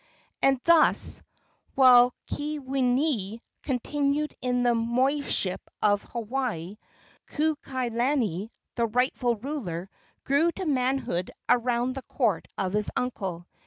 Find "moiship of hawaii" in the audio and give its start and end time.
4.73-6.77